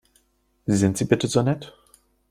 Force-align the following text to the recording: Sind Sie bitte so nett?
Sind 0.65 0.97
Sie 0.97 1.05
bitte 1.05 1.27
so 1.27 1.43
nett? 1.43 1.75